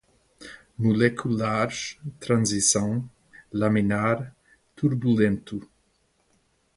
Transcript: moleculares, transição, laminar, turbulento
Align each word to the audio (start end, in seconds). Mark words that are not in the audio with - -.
moleculares, 0.79 1.99
transição, 2.19 3.07
laminar, 3.53 4.35
turbulento 4.75 5.61